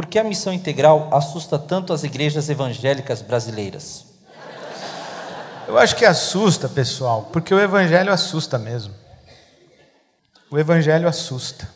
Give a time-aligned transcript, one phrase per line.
[0.00, 4.06] Por que a missão integral assusta tanto as igrejas evangélicas brasileiras?
[5.68, 8.94] Eu acho que assusta, pessoal, porque o evangelho assusta mesmo.
[10.50, 11.68] O evangelho assusta.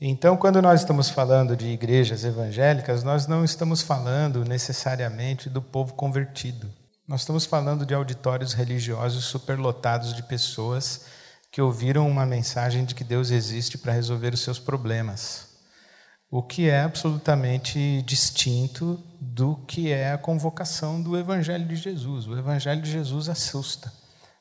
[0.00, 5.92] Então, quando nós estamos falando de igrejas evangélicas, nós não estamos falando necessariamente do povo
[5.92, 6.70] convertido.
[7.06, 11.02] Nós estamos falando de auditórios religiosos superlotados de pessoas
[11.52, 15.47] que ouviram uma mensagem de que Deus existe para resolver os seus problemas.
[16.30, 22.26] O que é absolutamente distinto do que é a convocação do Evangelho de Jesus.
[22.26, 23.92] O Evangelho de Jesus assusta.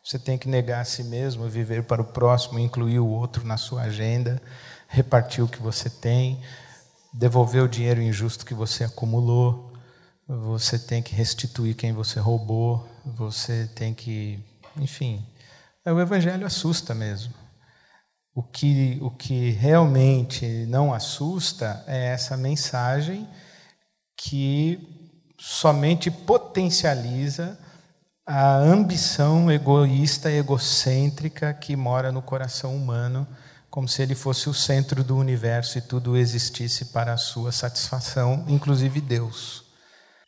[0.04, 3.58] Você tem que negar a si mesmo, viver para o próximo, incluir o outro na
[3.58, 4.42] sua agenda
[4.88, 6.42] repartir o que você tem,
[7.14, 9.73] devolver o dinheiro injusto que você acumulou,
[10.28, 14.40] você tem que restituir quem você roubou, você tem que.
[14.78, 15.26] Enfim,
[15.86, 17.34] o Evangelho assusta mesmo.
[18.38, 23.28] O que, o que realmente não assusta é essa mensagem
[24.16, 27.58] que somente potencializa
[28.23, 33.28] a ambição egoísta, egocêntrica que mora no coração humano
[33.72, 38.45] como se ele fosse o centro do universo e tudo existisse para a sua satisfação,
[38.48, 39.66] inclusive Deus.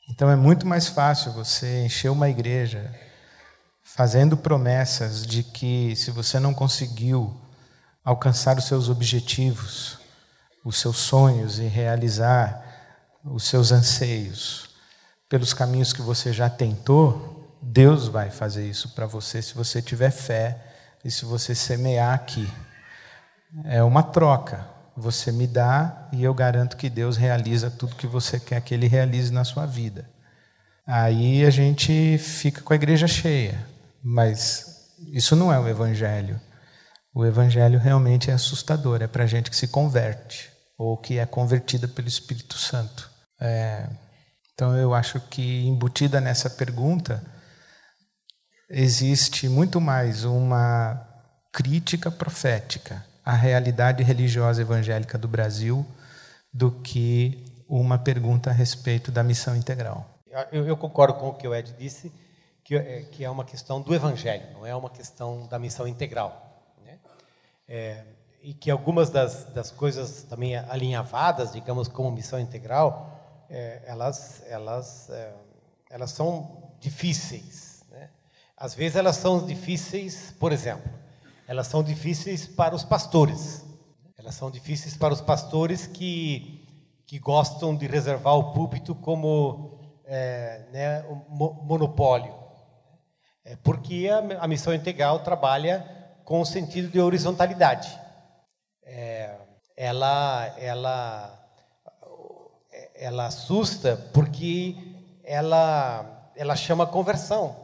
[0.09, 2.91] Então é muito mais fácil você encher uma igreja
[3.83, 7.39] fazendo promessas de que se você não conseguiu
[8.09, 9.99] alcançar os seus objetivos,
[10.65, 12.59] os seus sonhos e realizar
[13.23, 14.71] os seus anseios
[15.29, 20.09] pelos caminhos que você já tentou, Deus vai fazer isso para você se você tiver
[20.09, 20.57] fé
[21.05, 22.51] e se você semear aqui.
[23.65, 24.67] É uma troca.
[24.97, 28.87] Você me dá e eu garanto que Deus realiza tudo que você quer que Ele
[28.87, 30.09] realize na sua vida.
[30.85, 33.63] Aí a gente fica com a igreja cheia,
[34.03, 36.41] mas isso não é o Evangelho.
[37.13, 41.87] O Evangelho realmente é assustador, é para gente que se converte ou que é convertida
[41.87, 43.09] pelo Espírito Santo.
[43.41, 43.89] É,
[44.53, 47.23] então eu acho que embutida nessa pergunta
[48.69, 51.05] existe muito mais uma
[51.51, 55.85] crítica profética a realidade religiosa evangélica do Brasil
[56.51, 60.19] do que uma pergunta a respeito da missão integral.
[60.51, 62.11] Eu, eu concordo com o que o Ed disse,
[62.63, 66.48] que é, que é, uma questão do evangelho, não é uma questão da missão integral.
[67.69, 68.03] É,
[68.41, 75.09] e que algumas das, das coisas também alinhavadas, digamos, como missão integral, é, elas, elas,
[75.09, 75.33] é,
[75.89, 77.83] elas são difíceis.
[77.91, 78.09] Né?
[78.57, 80.91] Às vezes elas são difíceis, por exemplo,
[81.47, 83.65] elas são difíceis para os pastores.
[84.17, 86.67] Elas são difíceis para os pastores que,
[87.05, 92.33] que gostam de reservar o púlpito como é, né, um monopólio.
[93.45, 95.98] É porque a, a, missão integral trabalha
[96.29, 97.89] com o sentido de horizontalidade.
[98.83, 99.35] É,
[99.75, 101.49] ela, ela,
[102.93, 104.77] ela assusta porque
[105.23, 107.55] ela, ela chama conversão.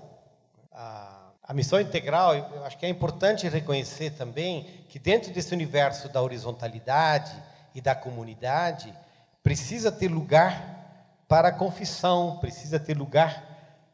[0.72, 6.20] A missão integral, eu acho que é importante reconhecer também que dentro desse universo da
[6.20, 7.32] horizontalidade
[7.76, 8.92] e da comunidade,
[9.44, 13.44] precisa ter lugar para a confissão, precisa ter lugar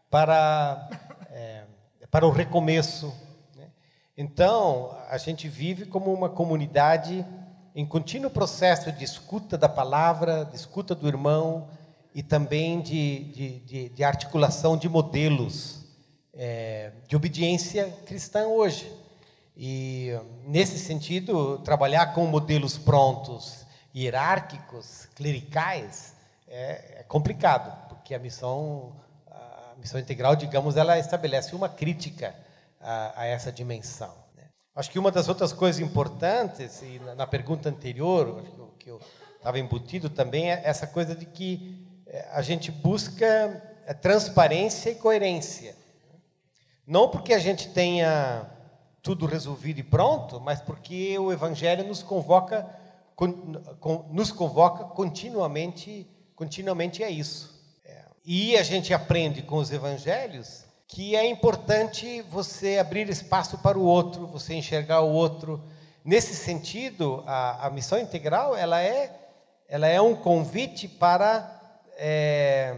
[0.09, 0.90] para,
[1.30, 1.64] é,
[2.09, 3.14] para o recomeço.
[4.22, 7.26] Então, a gente vive como uma comunidade
[7.74, 11.68] em contínuo processo de escuta da palavra, de escuta do irmão
[12.14, 15.86] e também de, de, de, de articulação de modelos
[16.36, 18.96] é, de obediência cristã hoje.
[19.58, 20.12] E,
[20.46, 23.66] nesse sentido, trabalhar com modelos prontos,
[23.96, 26.14] hierárquicos, clericais,
[26.48, 28.94] é, é complicado, porque a missão,
[29.32, 32.36] a missão integral, digamos, ela estabelece uma crítica
[32.81, 34.14] a, a essa dimensão.
[34.36, 34.44] Né?
[34.75, 39.00] Acho que uma das outras coisas importantes, e na, na pergunta anterior, acho que eu
[39.38, 43.25] estava embutido também, é essa coisa de que é, a gente busca
[43.86, 45.75] é, transparência e coerência.
[46.86, 48.50] Não porque a gente tenha
[49.02, 52.67] tudo resolvido e pronto, mas porque o Evangelho nos convoca,
[54.09, 57.59] nos convoca continuamente, continuamente a isso.
[57.85, 58.03] É.
[58.26, 63.84] E a gente aprende com os Evangelhos que é importante você abrir espaço para o
[63.84, 65.64] outro, você enxergar o outro.
[66.03, 69.09] Nesse sentido, a, a missão integral ela é,
[69.70, 71.59] ela é um convite para
[71.97, 72.76] é,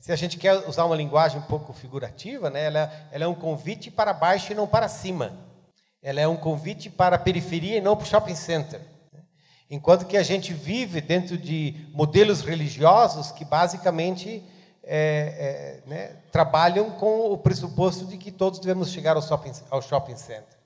[0.00, 3.34] se a gente quer usar uma linguagem um pouco figurativa, né, ela, ela é um
[3.34, 5.32] convite para baixo e não para cima.
[6.02, 8.80] Ela é um convite para a periferia e não para o shopping center.
[9.70, 14.42] Enquanto que a gente vive dentro de modelos religiosos que basicamente
[14.84, 19.80] é, é, né, trabalham com o pressuposto de que todos devemos chegar ao shopping, ao
[19.80, 20.58] shopping center.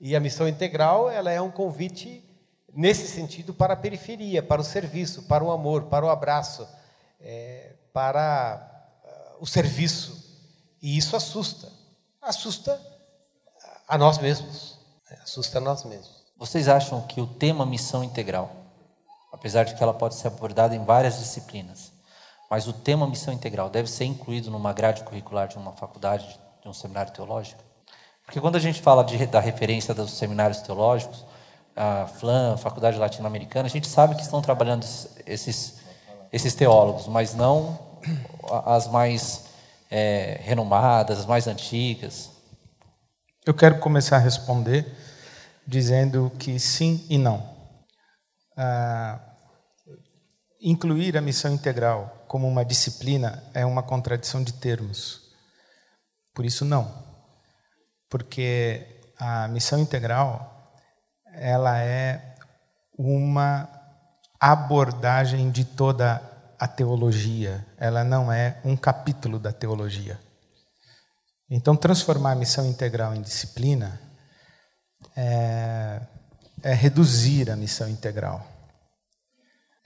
[0.00, 2.24] E a missão integral ela é um convite
[2.74, 6.66] nesse sentido, para a periferia, para o serviço, para o amor, para o abraço,
[7.20, 10.30] é, para uh, o serviço.
[10.80, 11.68] E isso assusta.
[12.22, 12.80] Assusta
[13.86, 14.78] a nós mesmos.
[15.10, 15.18] Né?
[15.22, 16.24] Assusta a nós mesmos.
[16.36, 18.54] Vocês acham que o tema missão integral,
[19.32, 21.92] apesar de que ela pode ser abordada em várias disciplinas,
[22.50, 26.26] mas o tema missão integral deve ser incluído numa grade curricular de uma faculdade,
[26.60, 27.62] de um seminário teológico?
[28.24, 31.24] Porque quando a gente fala de, da referência dos seminários teológicos,
[31.76, 34.84] a FLAM, a Faculdade Latino-Americana, a gente sabe que estão trabalhando
[35.26, 35.80] esses,
[36.32, 37.78] esses teólogos, mas não
[38.66, 39.46] as mais
[39.90, 42.30] é, renomadas, as mais antigas.
[43.46, 44.86] Eu quero começar a responder
[45.66, 47.48] dizendo que sim e não.
[48.56, 49.18] Ah,
[50.60, 55.30] incluir a missão integral como uma disciplina é uma contradição de termos.
[56.34, 56.92] Por isso, não.
[58.08, 60.74] Porque a missão integral
[61.32, 62.34] ela é
[62.98, 63.68] uma
[64.38, 66.20] abordagem de toda
[66.58, 70.20] a teologia, ela não é um capítulo da teologia.
[71.48, 74.00] Então, transformar a missão integral em disciplina
[75.16, 76.00] é,
[76.62, 78.46] é reduzir a missão integral.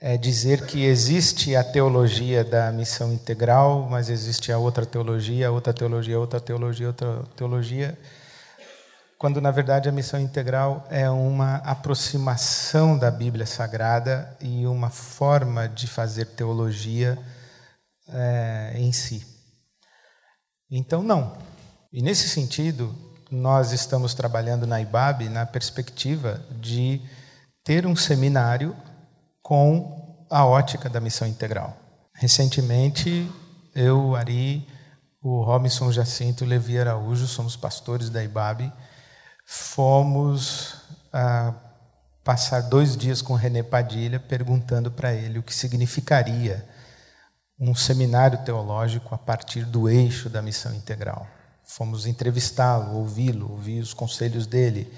[0.07, 5.73] É dizer que existe a teologia da missão integral, mas existe a outra teologia, outra
[5.73, 7.97] teologia, outra teologia, outra teologia
[9.17, 15.67] quando na verdade a missão integral é uma aproximação da Bíblia Sagrada e uma forma
[15.67, 17.17] de fazer teologia
[18.09, 19.25] é, em si.
[20.69, 21.37] Então, não.
[21.91, 22.93] E nesse sentido,
[23.31, 27.01] nós estamos trabalhando na IBAB na perspectiva de
[27.63, 28.75] ter um seminário
[29.45, 31.77] com a ótica da missão integral.
[32.15, 33.31] Recentemente,
[33.75, 34.67] eu, Ari,
[35.21, 38.73] o Robinson Jacinto Levi Araújo, somos pastores da IBAB,
[39.45, 40.77] fomos
[41.13, 41.53] ah,
[42.23, 46.67] passar dois dias com René Padilha perguntando para ele o que significaria
[47.59, 51.27] um seminário teológico a partir do eixo da missão integral.
[51.63, 54.91] Fomos entrevistá-lo, ouvi-lo, ouvir os conselhos dele,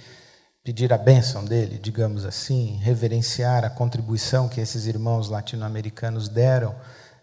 [0.68, 6.76] pedir a bênção dele, digamos assim, reverenciar a contribuição que esses irmãos latino-americanos deram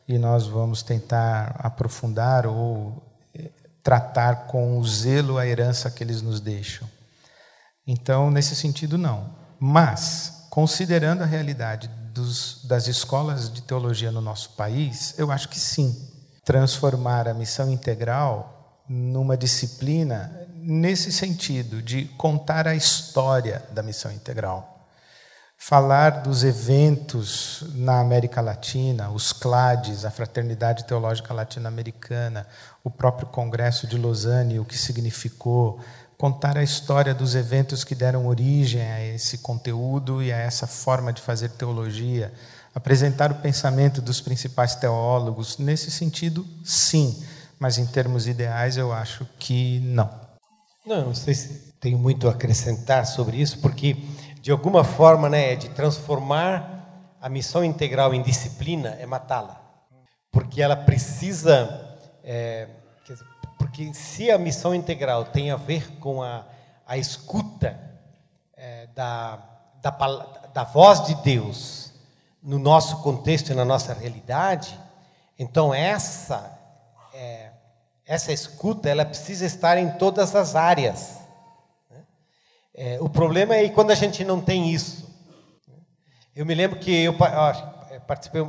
[0.08, 3.05] e nós vamos tentar aprofundar ou
[3.35, 3.50] eh,
[3.82, 6.88] tratar com o zelo a herança que eles nos deixam.
[7.87, 9.29] Então, nesse sentido, não.
[9.61, 15.61] Mas, considerando a realidade dos, das escolas de teologia no nosso país, eu acho que
[15.61, 15.94] sim.
[16.46, 24.88] Transformar a missão integral numa disciplina nesse sentido, de contar a história da missão integral.
[25.56, 32.46] Falar dos eventos na América Latina, os CLADES, a Fraternidade Teológica Latino-Americana,
[32.82, 35.81] o próprio Congresso de Lausanne, o que significou,
[36.19, 41.12] contar a história dos eventos que deram origem a esse conteúdo e a essa forma
[41.12, 42.32] de fazer teologia,
[42.75, 45.58] apresentar o pensamento dos principais teólogos.
[45.58, 47.22] Nesse sentido, sim,
[47.58, 50.23] mas em termos ideais, eu acho que não.
[50.84, 53.96] Não, não sei se tenho muito a acrescentar sobre isso, porque
[54.40, 59.60] de alguma forma, né, de transformar a missão integral em disciplina é matá-la,
[60.31, 62.69] porque ela precisa é,
[63.75, 66.44] porque se a missão integral tem a ver com a,
[66.86, 67.76] a escuta
[68.56, 69.38] é, da,
[69.82, 69.91] da,
[70.53, 71.93] da voz de Deus
[72.43, 74.79] no nosso contexto e na nossa realidade,
[75.38, 76.56] então essa
[77.12, 77.50] é,
[78.06, 81.19] essa escuta ela precisa estar em todas as áreas.
[81.91, 82.03] Né?
[82.75, 85.13] É, o problema é quando a gente não tem isso.
[86.37, 88.43] Eu me lembro que eu, eu participei,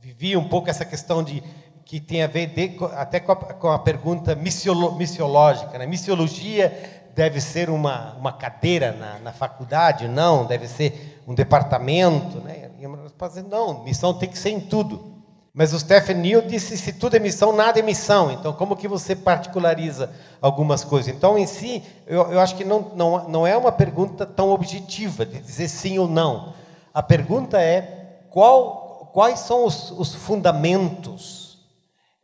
[0.00, 1.42] vivi um pouco essa questão de
[1.84, 5.78] que tem a ver de, até com a, com a pergunta missiolo, missiológica.
[5.78, 5.86] Né?
[5.86, 10.06] Missiologia deve ser uma, uma cadeira na, na faculdade?
[10.08, 12.40] Não, deve ser um departamento.
[12.40, 12.70] Né?
[12.78, 15.15] E eu dizer, não, missão tem que ser em tudo.
[15.58, 18.30] Mas o Stephen Neal disse, se tudo é missão, nada é missão.
[18.30, 21.14] Então, como que você particulariza algumas coisas?
[21.14, 25.24] Então, em si, eu, eu acho que não, não, não é uma pergunta tão objetiva,
[25.24, 26.52] de dizer sim ou não.
[26.92, 31.58] A pergunta é, qual, quais são os, os fundamentos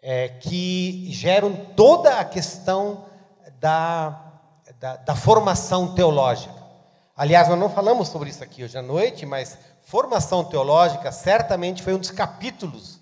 [0.03, 3.07] é, que geram toda a questão
[3.59, 4.25] da,
[4.79, 6.63] da, da, formação teológica.
[7.17, 11.95] Aliás, nós não falamos sobre isso aqui hoje à noite, mas formação teológica certamente foi
[11.95, 13.01] um dos capítulos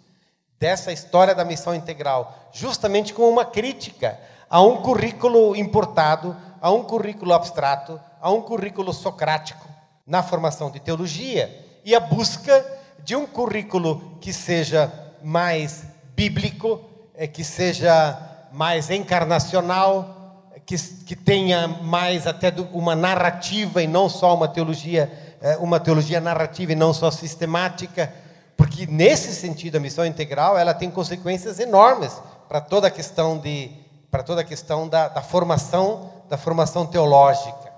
[0.61, 6.85] dessa história da missão integral, justamente como uma crítica a um currículo importado, a um
[6.85, 9.67] currículo abstrato, a um currículo socrático
[10.07, 12.65] na formação de teologia e a busca
[13.03, 18.19] de um currículo que seja mais bíblico, é, que seja
[18.53, 25.57] mais encarnacional, que, que tenha mais até uma narrativa e não só uma teologia é,
[25.57, 28.13] uma teologia narrativa e não só sistemática,
[28.61, 33.71] porque nesse sentido a missão integral ela tem consequências enormes para toda a questão de
[34.11, 37.73] para toda a questão da, da, formação da formação teológica.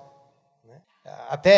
[0.65, 0.75] Né?
[1.31, 1.53] Até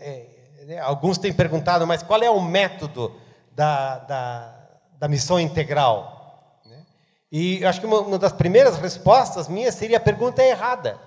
[0.00, 0.26] é,
[0.66, 3.14] é, alguns têm perguntado, mas qual é o método
[3.52, 4.54] da, da,
[4.98, 6.60] da missão integral?
[6.66, 6.84] Né?
[7.30, 10.98] E eu acho que uma, das primeiras respostas minhas seria a pergunta é errada.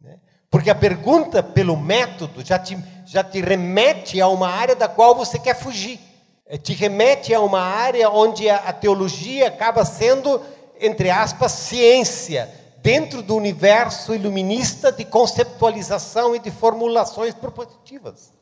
[0.00, 0.18] Né?
[0.50, 2.76] Porque a pergunta pelo método já te,
[3.06, 6.09] já te remete a uma área da qual você quer fugir.
[6.52, 10.42] É, te remete a uma área onde a teologia acaba sendo,
[10.80, 18.32] entre aspas, ciência, dentro do universo iluminista de conceptualização e de formulações propositivas.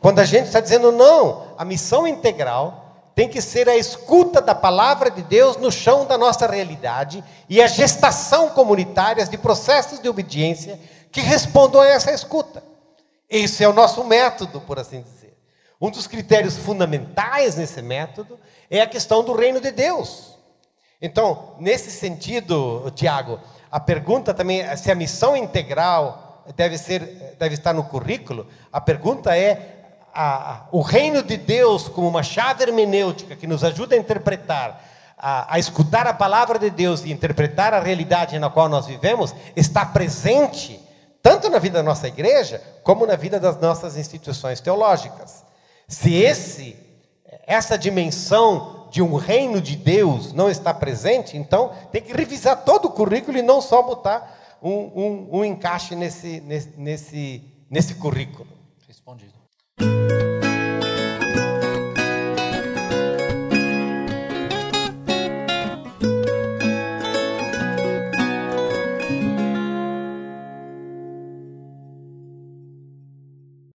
[0.00, 4.54] Quando a gente está dizendo, não, a missão integral tem que ser a escuta da
[4.54, 10.08] palavra de Deus no chão da nossa realidade e a gestação comunitária de processos de
[10.08, 10.78] obediência
[11.10, 12.62] que respondam a essa escuta.
[13.28, 15.15] Esse é o nosso método, por assim dizer.
[15.80, 18.38] Um dos critérios fundamentais nesse método
[18.70, 20.36] é a questão do reino de Deus.
[21.00, 23.38] Então, nesse sentido, Tiago,
[23.70, 27.00] a pergunta também é se a missão integral deve ser
[27.38, 28.46] deve estar no currículo.
[28.72, 29.76] A pergunta é
[30.14, 34.82] a, o reino de Deus como uma chave hermenêutica que nos ajuda a interpretar,
[35.18, 39.34] a, a escutar a palavra de Deus e interpretar a realidade na qual nós vivemos,
[39.54, 40.80] está presente
[41.22, 45.45] tanto na vida da nossa igreja como na vida das nossas instituições teológicas.
[45.88, 46.76] Se esse
[47.46, 52.86] essa dimensão de um reino de Deus não está presente, então tem que revisar todo
[52.86, 58.48] o currículo e não só botar um, um, um encaixe nesse, nesse, nesse, nesse currículo.
[58.86, 59.34] Respondido.